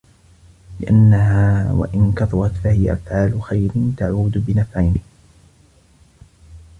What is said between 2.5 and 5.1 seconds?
فَهِيَ أَفْعَالُ خَيْرٍ تَعُودُ بِنَفْعَيْنِ